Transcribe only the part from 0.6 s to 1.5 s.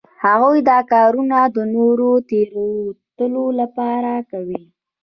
دا کارونه